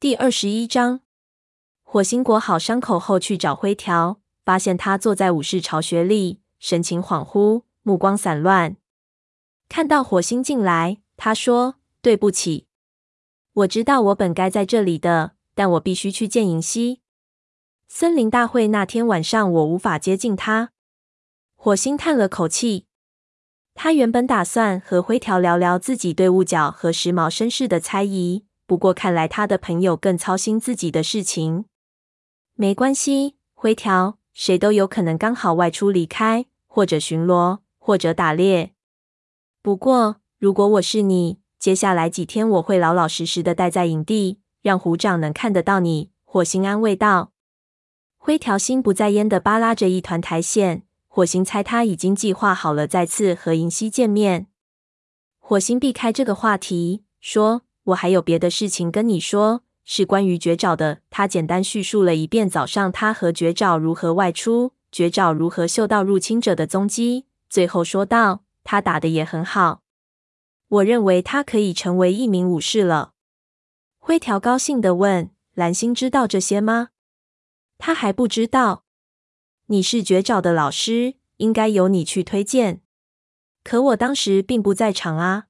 [0.00, 1.00] 第二十一章，
[1.82, 8.78] 火星裹好伤口后去找灰条，发现他坐在武士巢穴里，神情恍惚，目光散乱。
[9.68, 12.66] 看到火星进来，他说：“对不起，
[13.52, 17.02] 我知道我本该在这里的，但我必须去见银溪。
[17.86, 20.70] 森林大会那天晚上，我无法接近他。”
[21.54, 22.86] 火星叹了口气，
[23.74, 28.46] 他原本打算和灰条聊聊自己对雾角和时髦绅士的猜疑。
[28.70, 31.64] 不过，看来他的朋友更操心自己的事情。
[32.54, 38.70] 没关系，灰条，谁都有可能刚好外出离开，或者巡逻，或者打猎。
[39.60, 46.12] 不过，如果我是你，接下来几天我会老老实实的待在营地，让虎掌能看得到你。
[46.22, 47.32] 火星安慰道。
[48.18, 50.82] 灰条心不在焉的扒拉着一团苔藓。
[51.08, 54.46] 火星猜他已经计划好了再次和银溪见面。
[55.40, 57.62] 火星避开这个话题，说。
[57.90, 61.00] 我还有别的事情跟你说，是关于绝爪的。
[61.10, 67.26] 他简单叙述了一遍早上他和绝爪如何外出，绝爪如何嗅到入侵者的踪迹。
[67.48, 69.82] 最后说道：“他打得也很好，
[70.68, 73.12] 我认为他可以成为一名武士了。”
[73.98, 76.90] 灰条高兴的问：“蓝星知道这些吗？”
[77.78, 78.84] 他还不知道。
[79.66, 82.82] 你是绝爪的老师，应该由你去推荐。
[83.64, 85.46] 可我当时并不在场啊。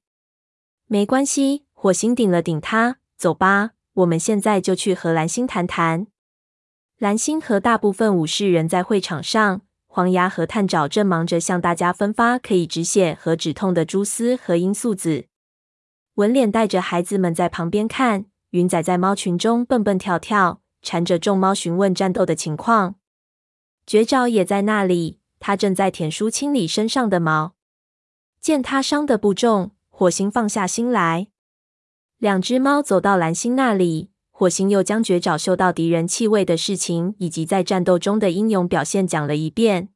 [0.87, 1.67] 没关系。
[1.83, 6.09] 火星顶了顶他，走吧，我们现在就去和蓝星谈谈。
[6.99, 15.25] 蓝星和大部分武士人在会场上，黄牙和探爪正忙着向大家分发可以止血和止痛的蛛丝和罂粟籽。
[16.17, 22.97] 文脸带着孩子们在旁边看，云仔在猫群中蹦蹦跳跳，缠着众猫询问战斗的情况。
[23.87, 27.55] 绝爪也在那里，他正在舔梳清理身上的毛。
[28.39, 31.29] 见他伤得不重，火星放下心来。
[32.21, 39.89] 两只猫走到蓝星那里，火星又将绝爪嗅到敌人气味的事情，以及在战斗中的英勇表现讲了一遍。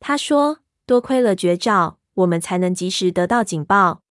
[0.00, 4.02] 他说：“多亏了绝爪，我们才能及时得到警报。”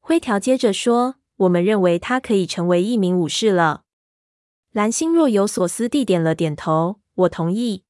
[0.00, 3.84] 灰条接着说：“我们认为他可以成为一名武士了。”
[4.72, 7.84] 蓝星若有所思地点了点头：“我同意。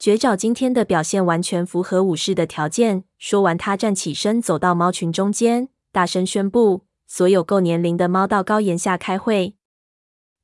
[0.00, 6.87] 绝爪今天的表现完全符合武士的条件。”说完，他站起身，走到猫群中间，大声宣布。
[7.08, 9.56] 所有够年龄的猫到高岩下开会。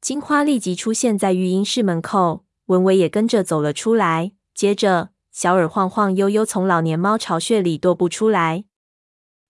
[0.00, 4.32] 金花立即出现在育婴室门口，文伟也跟着走了出来。
[4.54, 8.64] 接着，小耳晃晃悠悠从老年猫巢穴里踱步出来。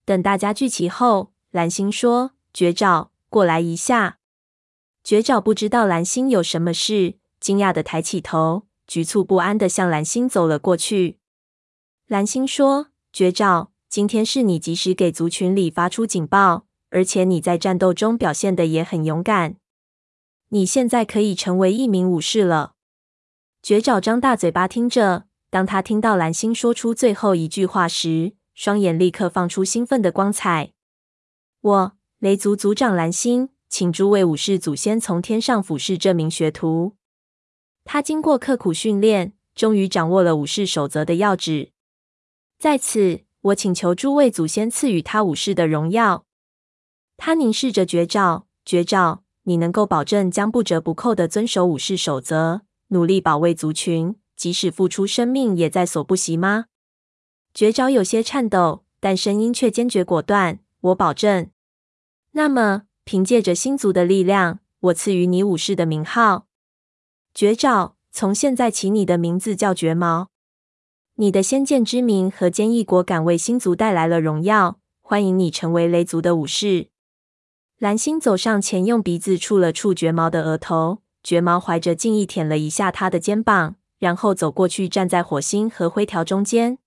[0.05, 4.19] 等大家聚齐后，蓝星说：“绝爪，过来一下。”
[5.05, 11.19] 绝爪不知道蓝星有什么事，惊讶地抬起头，局促不安地向蓝星走了过去。
[12.07, 19.57] 蓝星说：“绝爪，今天是你及时给族群里发出警报。”而且你在战斗中表现的也很勇敢，
[20.51, 22.75] 你现在可以成为一名武士了。
[23.61, 30.71] 绝爪张大嘴巴听着，当他听到蓝星说出最后一句话时，双眼立刻放出兴奋的光彩。
[31.63, 36.95] 我，雷族族长蓝星，请诸位武士祖先从天上俯视这名学徒。
[37.83, 41.73] 他经过刻苦训练，终于掌握了武士守则的要旨。
[42.57, 46.25] 在此，我请求诸位祖先赐予他武士的荣耀。
[47.17, 56.67] 他凝视着绝招，绝招，你能够保证将不折不扣地遵守武士守则，努力保卫族群，即使付出生命也在所不惜吗？
[57.55, 61.49] 绝招有些颤抖，但声音却坚决果断：“我保证。”
[62.33, 66.47] 那么，凭借着星族的力量，我赐予你武士的名号。
[67.33, 70.31] 绝招，从现在起，你的名字叫绝毛。
[71.15, 76.89] 你的先见之明和坚毅果敢为星族带来了荣耀，欢迎你成为雷族的武士。
[77.85, 81.03] 蓝星走上前，用鼻子触了触绝毛的额头。
[81.23, 86.79] 绝毛怀着敬意舔了一下他的肩膀，然后走过去，站在火星和灰条中间。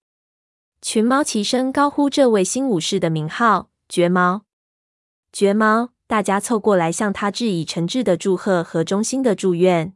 [0.82, 4.42] 群猫齐声高呼这位新武士的名号：绝毛！
[5.32, 5.90] 绝毛！
[6.08, 9.94] 大家凑过来向他致以诚挚的祝贺和衷心的祝愿。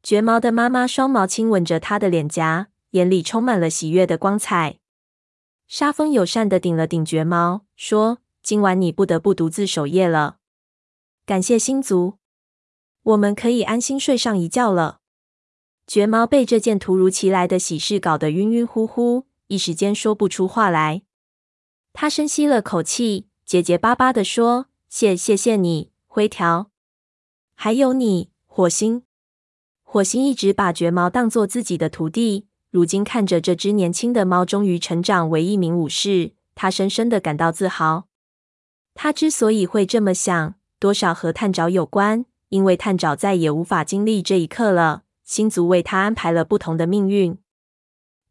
[0.00, 4.78] 绝毛的妈妈双毛亲吻着他的脸颊，眼里充满了喜悦的光彩。
[5.66, 8.18] 沙风友善的顶了顶绝毛，说。
[8.44, 10.36] 今晚你不得不独自守夜了，
[11.24, 12.18] 感谢星族，
[13.02, 15.00] 我们可以安心睡上一觉了。
[15.86, 21.04] 绝毛被这件突如其来的喜事搞得晕晕乎乎，一时间说不出话来。
[21.94, 26.70] 他深吸了口气，结结巴巴地说：“谢谢谢你，灰条，
[27.54, 29.04] 还有你，火星。”
[29.82, 38.06] 火星一直把绝毛当做自己的徒弟，如今看着这只年轻的猫终于成长为一名武士，他深深的感到自豪。
[38.94, 42.24] 他之所以会这么想，多少和探爪有关。
[42.50, 45.02] 因为探长再也无法经历这一刻了。
[45.24, 47.36] 星族为他安排了不同的命运。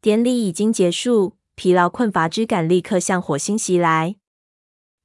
[0.00, 4.16] 典礼已经结束，疲劳困乏之感立刻向火星袭来。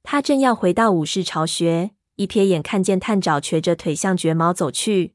[0.02, 5.14] 他正要回到武士巢穴，一瞥眼看见探长瘸着腿向绝毛走去。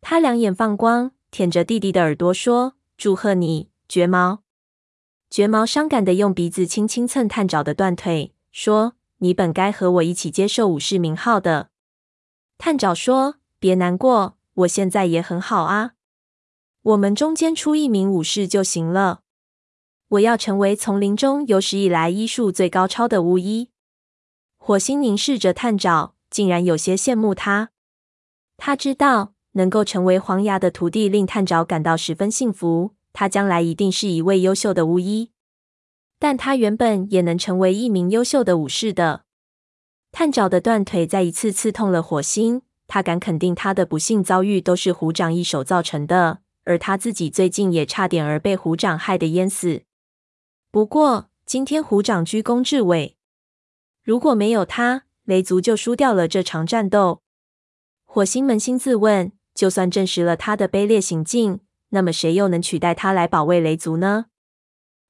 [0.00, 4.44] 他两眼放光，舔着弟弟的耳朵说：“祝贺你，绝毛。”
[5.28, 11.70] 绝毛伤感的用鼻子轻轻蹭探长的断腿，说：“你本该和我一起接受武士名号的。”
[12.58, 15.92] 探长说：“别难过。”我现在也很好啊，
[16.82, 19.20] 我们中间出一名武士就行了。
[20.08, 23.70] 我要成为丛林中有史以来医术最高超的巫医。
[24.56, 27.70] 火星凝视着探长，竟然有些羡慕他。
[28.56, 32.96] 他知道能够成为黄牙的徒弟，令探长感到十分幸福。
[33.12, 35.30] 他将来一定是一位优秀的巫医，
[36.18, 39.24] 但他原本也能成为一名优秀的武士的。
[40.10, 42.62] 探长的断腿再一次刺痛了火星。
[42.90, 49.82] 他敢肯定，他的不幸遭遇都是虎掌一手造成的，而他自己最近也差点儿被虎掌害得淹死。
[50.70, 53.18] 不过，今天虎掌居功至伟，
[54.02, 57.20] 如果没有他，雷族就输掉了这场战斗。
[58.06, 61.60] 火星扪心自问：就算证实了他的卑劣行径，
[61.90, 64.26] 那么谁又能取代他来保卫雷族呢？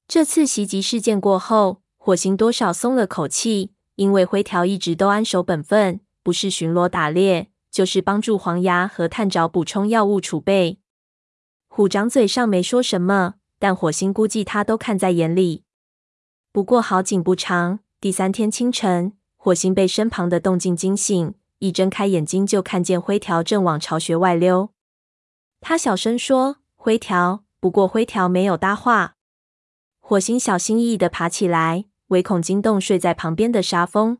[0.09, 7.51] 这次袭击事件过后，火星多少松了口气，因为灰条一直都安守本分，不是巡逻打猎。
[7.69, 10.79] 就是帮助黄牙和探爪补充药物储备。
[11.67, 15.63] 虎掌嘴上没说什么，但火星估计他都看在眼里。
[16.51, 24.71] 不过好景不长，第三天清晨，火星被身旁的动静惊醒，一睁开眼睛就看见灰条正往巢穴外溜。
[25.61, 29.17] 他小声说：“灰条。”不过灰条没有搭话。
[30.09, 34.17] 火星小心翼翼地爬起来，唯恐惊动睡在旁边的沙蜂。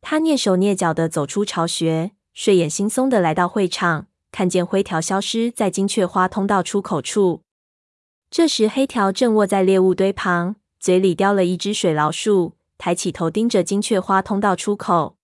[0.00, 2.12] 他蹑手蹑脚地走出巢穴。
[2.32, 7.42] 睡眼惺忪的来到会场，看见灰条消失在金雀花通道出口处。
[8.30, 15.18] 这时，黑条正卧在猎物堆旁，嘴里叼了一只水老鼠，抬起头盯着金雀花通道出口。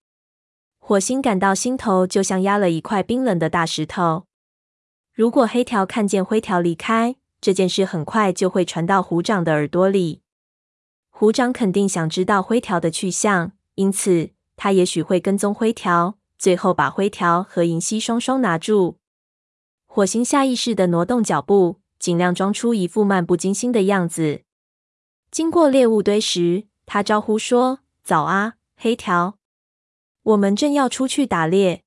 [0.79, 4.25] 火星感到心头就像压了一块冰冷的大石头。
[5.15, 10.23] 如果黑条看见灰条离开，这件事很快就会传到虎掌的耳朵里。
[11.11, 16.17] 虎掌肯定想知道灰条的去向，因此他也许会跟踪灰条。
[16.39, 18.99] 最后把灰条和银溪双双拿住。
[19.87, 24.43] 火星下意识的挪动脚步，尽量装出一副漫不经心的样子。
[25.31, 29.39] 经过猎物堆时，他招呼说：“早啊，黑条，
[30.23, 31.83] 我们正要出去打猎。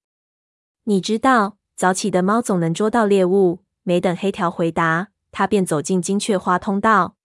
[0.84, 7.18] 你知道，早起的猫总能捉到猎物。”没等黑条回答，他便走进金雀花通道。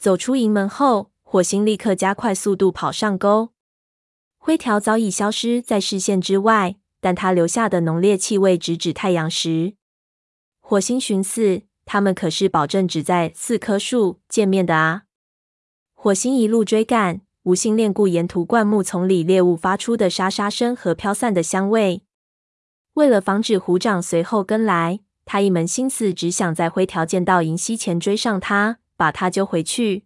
[0.00, 3.50] 走出营门后，火星立刻加快速度跑上钩。
[4.36, 9.74] 灰条早已消失在视线之外，但它留下的浓烈气味直指太阳石。
[10.58, 15.04] 火星寻思，他们可是保证只在四棵树见面的啊！
[15.94, 22.02] 火星一路追赶，无心恋顾沿途灌木丛里猎物发出的沙沙声和飘散的香味。
[22.94, 24.98] 为了防止虎掌随后跟来，
[25.32, 30.04] 他一门心思只想在灰条见到银溪前追上他，把他揪回去。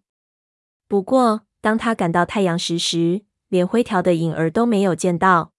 [0.86, 5.54] 不过，当他赶到太阳石时，连灰条的影儿都没有见到。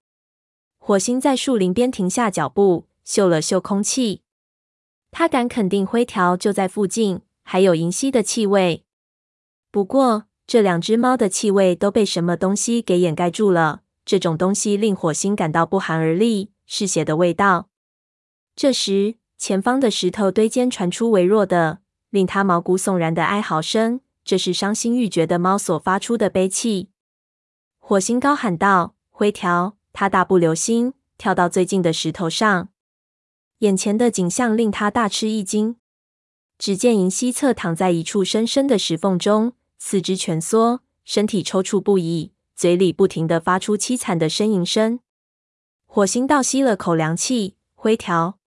[0.78, 4.22] 火星在树林边停下脚步，嗅了嗅空气。
[5.10, 8.86] 他敢肯定灰条就在附近，还有银溪的气味。
[9.72, 13.82] 不过，这两只猫的气味都被什么东西给掩盖住了。
[14.06, 17.70] 这种东西令火星感到不寒而栗，是血的味道。
[18.56, 24.02] 这时，前方的石头堆间传出微弱的、令他毛骨悚然的哀嚎声。
[24.24, 26.90] 这是伤心欲绝的猫所发出的悲泣。
[27.78, 32.70] 火星高喊道：“灰条！”他大步流星跳到最近的石头上，
[33.60, 35.76] 眼前的景象令他大吃一惊。
[36.58, 45.00] 只见银溪侧躺在一处深深的石缝中，四肢蜷缩，身体抽搐不已，嘴里不停地发出凄惨的呻吟声。
[45.86, 48.40] 火星倒吸了口凉气，灰条，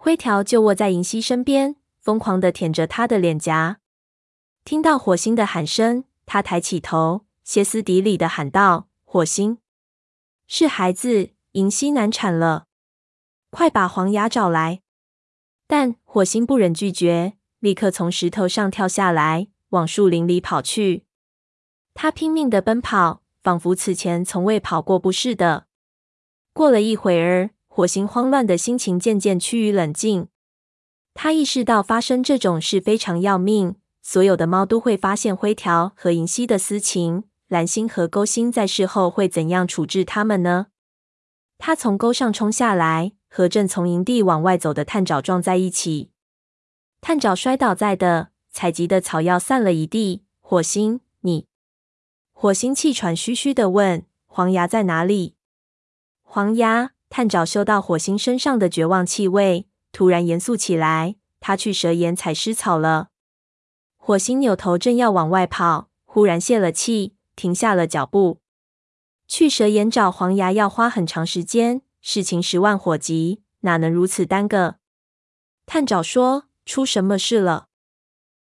[0.00, 3.80] 灰条就卧在银溪身边，疯狂地舔着他的脸颊。
[4.64, 7.26] 听到火星的喊声，他抬起头。
[7.42, 9.58] 歇斯底里的喊道：“火星，
[10.46, 12.66] 是孩子，银溪难产了，
[13.50, 14.82] 快把黄牙找来！”
[15.66, 21.06] 但火星不忍拒绝，立刻从石头上跳下来，往树林里跑去。
[21.94, 25.66] 他拼命的奔跑，仿佛此前从未跑过步似的。
[26.52, 30.26] 过了一会儿，火星慌乱的心情渐渐趋于冷静。
[31.14, 37.22] 他意识到发生这种事非常要命，所有的猫都会发现灰条和银溪的私情。
[37.46, 40.66] 蓝星和勾星在事后会怎样处置他们呢？
[41.56, 46.10] 他从沟上冲下来，和正从营地往外走的探爪撞在一起。
[47.00, 50.24] 探爪摔倒在的，采集的草药散了一地。
[50.40, 51.46] 火星，你……
[52.32, 55.36] 火星气喘吁吁地问：“黄牙在哪里？”
[56.26, 56.90] 黄牙。
[57.10, 61.16] 探爪嗅到火星身上的绝望气味，突然严肃起来。
[61.40, 63.08] 他去蛇岩采尸草了。
[63.96, 68.40] 火星扭头正要往外跑，忽然泄了气，停下了脚步。
[69.28, 74.76] 去蛇岩找黄牙要花很长时间，事情十万火急，哪能如此耽搁？
[75.64, 77.68] 探爪说：“出什么事了？”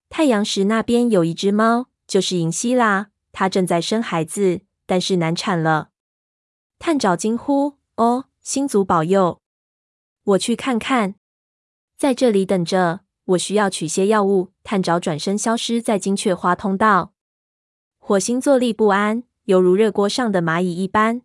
[0.09, 3.09] 太阳石那边有一只猫，就是银溪啦。
[3.33, 5.91] 它正在生孩子，但是难产了。
[6.79, 9.43] 探爪惊呼：“哦！”星族保佑，
[10.25, 11.17] 我去看看。
[11.99, 14.53] 在这里等着，我需要取些药物。
[14.65, 17.13] 探爪转身消失在金雀花通道。
[17.99, 21.21] 火星坐立不安，犹如热锅上的蚂蚁一般。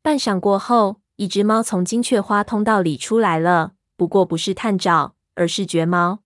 [0.00, 6.20] 半晌过后，一只猫从金雀花通道里出来了，不过不是探爪，而是绝猫。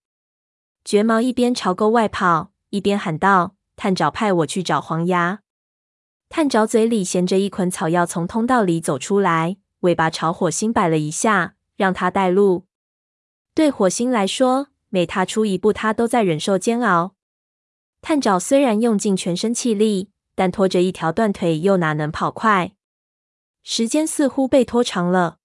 [0.85, 5.41] 绝猫一边朝沟外跑，一边喊道：“探爪派我去找黄牙。”
[6.29, 9.57] 探爪嘴里衔着一捆草药，从通道里走出来。
[9.83, 12.67] 尾巴朝火星摆了一下，让他带路。
[13.55, 17.15] 对火星来说，每踏出一步，他都在忍受煎熬。
[18.01, 22.73] 探爪虽然用尽全身气力，但拖着一条断腿，又哪能跑快？
[23.63, 25.39] 时间似乎被拖长了。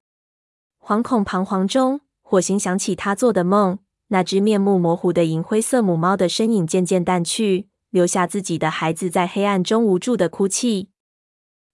[0.79, 10.89] 惶恐彷徨中，火星想起他做的梦，那只面目模糊的银灰色母猫的身影渐渐淡去，留下自己的孩子在黑暗中无助的哭泣。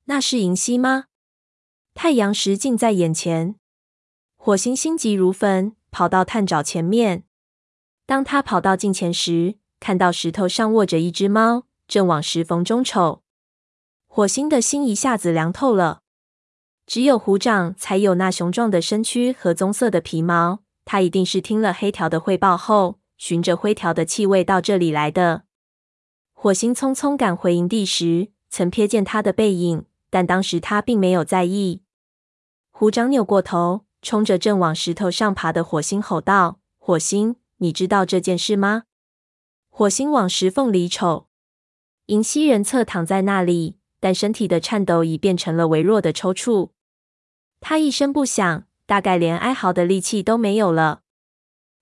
[0.06, 1.06] 那是银溪吗？
[1.96, 3.56] 太阳石近在眼前，
[4.36, 7.24] 火星心急如焚，跑到探爪前面。
[8.06, 13.22] 当他跑到近前时，看到石头上卧着一只猫，正往石缝中瞅。
[14.08, 16.02] 火星的心一下子凉透了。
[16.86, 25.44] 只有虎掌才有那雄壮的身躯和棕色的皮毛，他一定是听了黑条的汇报后，循着灰条的气味到这里来的。
[26.34, 31.83] 火星匆匆赶回营地时，曾瞥见他的背影，但当时他并没有在意。
[32.76, 38.86] 虎掌扭过头，冲着正往石头上爬的火星吼道：“火星，你知道这件事吗？”
[39.70, 41.28] 火星往石缝里瞅，
[42.08, 46.72] 银溪人侧躺在那里，但身体的颤抖已变成了微弱的抽搐。
[47.62, 51.02] 他一声不响，大概连哀嚎的力气都没有了。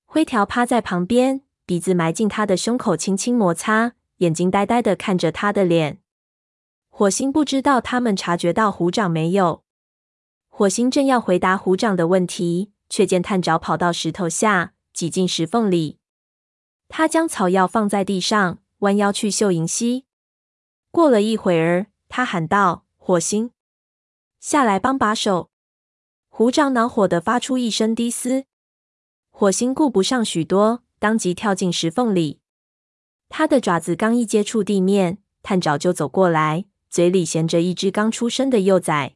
[0.05, 6.01] 灰条趴在旁边，鼻子埋进他的胸口，轻轻摩擦，眼睛呆呆的看着他的脸。
[6.89, 9.60] 火星不知道他们察觉到虎掌没有。
[10.53, 15.97] 火星正要回答虎掌的问题，却见探爪跑到石头下，挤进石缝里。
[16.89, 20.05] 他将草药放在地上，弯腰去嗅银溪。
[20.91, 23.51] 过了一会儿，他喊道：“火星，
[24.41, 25.49] 下来帮把手！”
[26.27, 28.43] 虎掌恼火地发出一声低嘶。
[29.29, 32.41] 火星顾不上许多，当即跳进石缝里。
[33.29, 39.15] 他的爪子刚一接触地面，探爪就走过来，嘴里衔着一只刚出生的幼崽。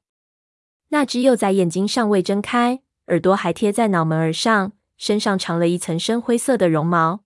[0.90, 7.22] 那只幼崽眼睛尚未睁开，耳朵还贴在脑门儿上，身上长了一层深灰色的绒毛。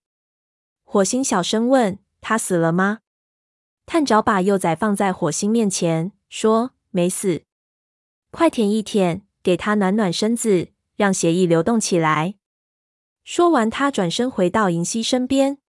[0.84, 3.00] 火星小声问：“他死了吗？”
[3.86, 7.44] 探爪把幼崽放在火星面前，说：“没死，
[8.32, 12.36] 快舔一舔，给他暖暖身子，让血液流动起来。”
[13.24, 15.60] 说完，他转身回到银溪身边，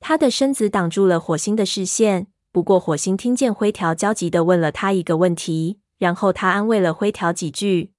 [0.00, 2.28] 他的身子挡住了火星的视线。
[2.50, 5.81] 不过，火星听见灰条焦急的问了他一个问题。
[6.02, 7.92] 然后他安慰了灰条几句。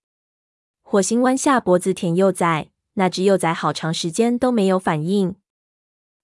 [0.81, 5.37] 火星弯下脖子舔幼崽，那只幼崽好长时间都没有反应。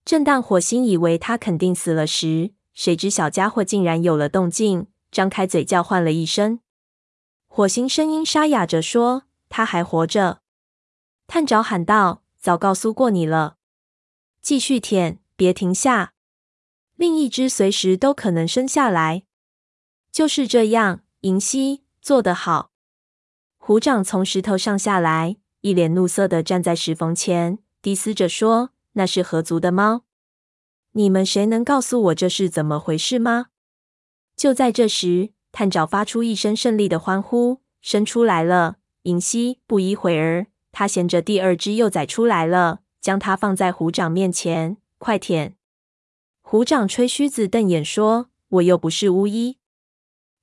[0.03, 6.59] 正当火星以为他肯定死了时，谁知小家伙竟然有了动静，张开嘴叫唤了一声。
[7.47, 10.41] 火星声音沙哑着说：“他还活着。”
[11.27, 13.55] 探爪喊道：“早告诉过你了，
[14.41, 16.11] 继续舔，别停下。
[16.97, 19.23] 另一只随时都可能生下来。”
[20.11, 21.03] 就是这样。
[21.21, 22.71] 银溪做得好。
[23.57, 30.05] 虎掌从石头上下来，一脸怒色地站在石缝前，低嘶着说：“那是何族的猫？
[30.93, 33.47] 你们谁能告诉我这是怎么回事吗？”
[34.37, 45.57] 就在这时，探爪发出一声胜利的欢呼：“生出来了！”银溪不一会儿，他衔着第二只幼崽出来了，将它放在虎掌面前：“快舔！”
[46.41, 49.57] 虎掌吹须子瞪眼说：“我又不是巫医。”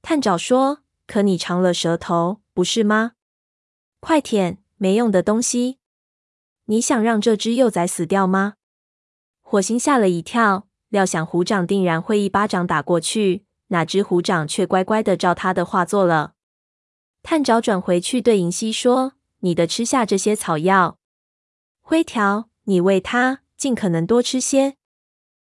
[0.08, 3.14] 探爪说：“可你长了舌头，不是吗？
[3.98, 5.78] 快舔，没用的东西！
[6.66, 8.54] 你想让这只幼崽死掉吗？”
[9.42, 16.34] 火星吓了一跳，料想虎掌定然会一巴掌打过去，哪知虎掌却乖乖的照他的话做了。
[17.24, 21.00] 探爪转回去对银溪说：“你的吃下这些草药。
[21.80, 24.76] 灰条，你喂它，尽可能多吃些。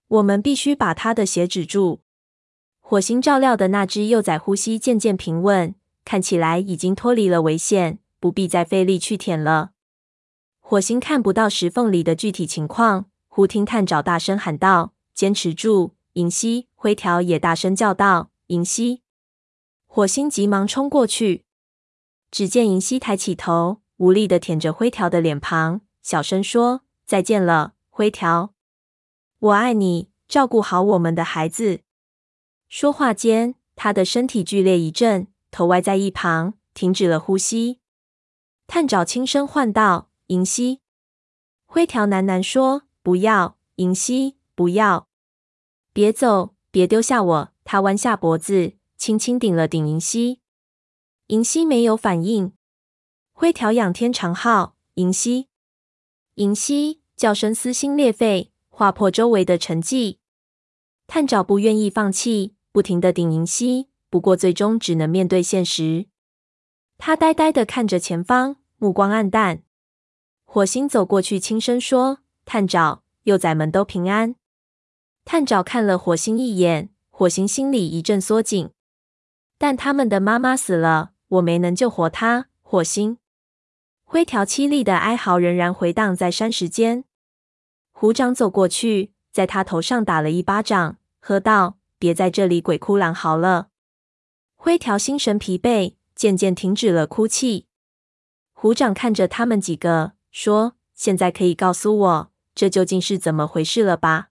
[0.10, 2.02] 我们必须把它的血止住。”
[2.92, 9.72] 火星照料的那只幼崽呼吸渐渐平稳，看起来已经脱离了危险，不必再费力去舔了。
[10.60, 19.02] 火星看不到石缝里的具体情况，忽听探爪大声喊道：“坚持住，银溪！”灰条也大声叫道：“银溪！”
[19.88, 21.46] 火星急忙冲过去，
[22.30, 28.54] 只见银溪抬起头，无力的舔着灰条的脸庞，小声说：“再见了，灰条，
[29.40, 31.80] 我爱你，照顾好我们的孩子。”
[32.74, 37.82] 说话间，他的身体剧烈一震，头歪在一旁，停止了呼吸。
[38.66, 40.80] 探爪轻声唤道：“银溪。”
[41.68, 45.10] 灰条喃喃说：“不要，银溪，不要，
[45.92, 50.40] 别走，别丢下我。”他弯下脖子，轻轻顶了顶银溪。
[51.28, 52.54] 银溪没有反应。
[53.34, 55.50] 灰条仰天长号：“银溪，
[56.36, 60.20] 银溪！”叫声撕心裂肺，划破周围的沉寂。
[61.06, 62.56] 探爪不愿意放弃。
[62.72, 66.08] 不停的顶银溪，不过最终只能面对现实。
[66.98, 69.64] 他呆呆的看着前方，目光黯淡。
[70.46, 74.36] 火星走过去，轻声说：“探爪，幼崽们都平安。”
[75.26, 78.70] 探爪看了火星一眼，火星心里一阵缩紧。
[79.58, 82.48] 但他们的妈妈死了，我没能救活她。
[82.62, 83.18] 火星，
[84.04, 87.04] 灰条凄厉的哀嚎仍然回荡在山石间。
[87.92, 91.78] 虎掌走过去，在他头上打了一巴掌，喝道。
[92.02, 93.68] 别在这里鬼哭狼嚎了。
[94.56, 97.68] 灰条心神疲惫，渐渐停止了哭泣。
[98.54, 104.30] 虎掌看着他们几个，说：“现在可以告诉我，这究竟是怎么回事了吧？”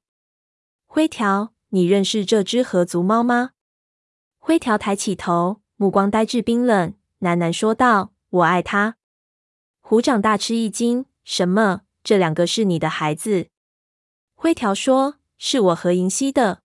[0.86, 3.50] 灰条，你认识这只河族猫吗？
[4.40, 8.96] 灰条抬起头，目光呆滞冰冷，喃喃说道：“我爱它。”
[9.80, 11.82] 虎掌大吃一惊：“什么？
[12.02, 13.46] 这两个是你的孩子？”
[14.34, 16.62] 灰条说：“是我和银溪的。”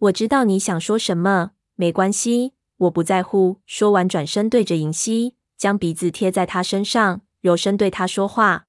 [0.00, 3.60] 我知道你想说什么，没关系，我不在乎。
[3.66, 8.66] 说完，转身对着银溪，将鼻子贴在他身上，柔声对他说话。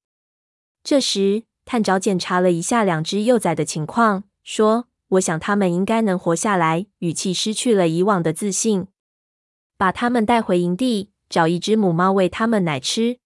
[0.83, 8.87] 这时，探爪检查了一下两只幼崽的情况，说：“我想他们应该能活下来。”语气失去了以往的自信。
[9.77, 13.19] 把他们带回营地，找一只母猫喂他们奶吃。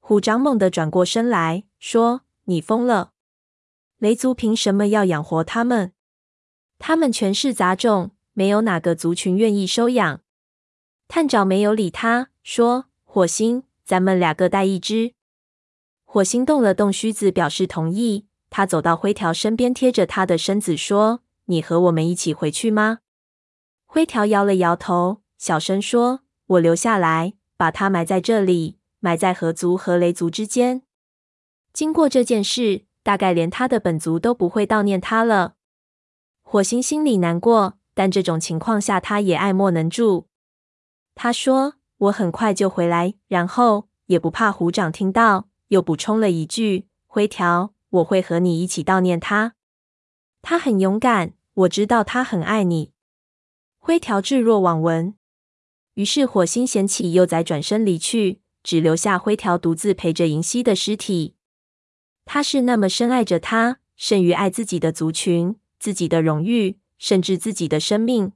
[0.00, 3.12] 虎掌猛地转过身来说：“你疯了！
[3.98, 5.92] 雷族凭什么要养活他们？”
[6.78, 10.20] 他们全是杂种，没有哪个族群愿意收养。
[11.08, 15.14] 探爪没有理他，说：“火星，咱们俩各带一只。”
[16.04, 18.26] 火星动了动须子，表示同意。
[18.50, 23.00] 他走到灰条身边，贴着他的身子说：“你和我们一起回去吗？”
[23.84, 30.82] 灰条摇了摇头，小声说：“我留下来，把它埋在这里，埋在河族和雷族之间。
[31.74, 35.56] 经过这件事，大概连他的本族都不会悼念他了。”
[36.50, 40.28] 火星心里难过，但这种情况下，他也爱莫能助。
[41.14, 41.74] 他说
[42.08, 49.56] ：“我很快就回来。”然后也不怕虎掌听到，又补充了一句：“灰条，我会和你一起悼念他。
[50.40, 52.92] 他很勇敢，我知道他很爱你。”
[53.78, 55.14] 灰条置若罔闻。
[55.96, 61.34] 于是火星捡起幼崽，转身离去，只留下灰条独自陪着银溪的尸体。
[62.24, 65.56] 他是那么深爱着他，甚于爱自己的族群。
[65.78, 68.32] 自己的荣誉，甚至自己的生命。